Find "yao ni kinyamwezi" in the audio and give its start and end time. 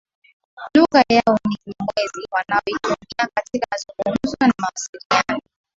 1.09-2.27